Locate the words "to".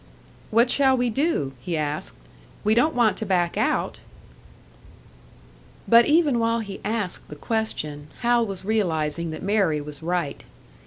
3.17-3.25